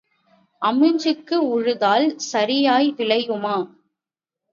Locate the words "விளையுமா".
2.97-3.55